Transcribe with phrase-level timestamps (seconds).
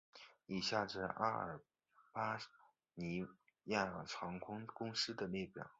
[0.47, 1.61] 以下是阿尔
[2.11, 2.39] 巴
[2.95, 3.23] 尼
[3.65, 5.69] 亚航空公司的列表